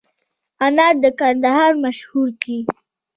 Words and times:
انار 0.65 0.95
د 1.03 1.05
کندهار 1.19 1.71
مشهور 1.83 2.27
دي 2.41 2.57